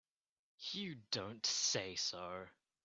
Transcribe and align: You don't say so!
You 0.71 0.95
don't 1.11 1.45
say 1.45 1.93
so! 1.95 2.47